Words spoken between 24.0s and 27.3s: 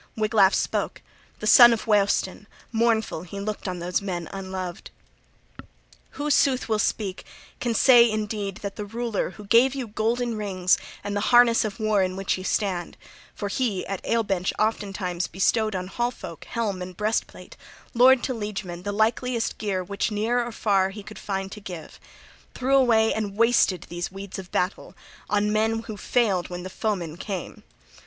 weeds of battle, on men who failed when the foemen